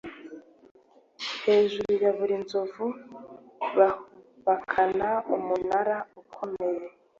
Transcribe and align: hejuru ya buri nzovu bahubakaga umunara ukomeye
hejuru 1.45 1.91
ya 2.03 2.11
buri 2.17 2.35
nzovu 2.43 2.85
bahubakaga 3.75 5.09
umunara 5.35 5.97
ukomeye 6.21 6.81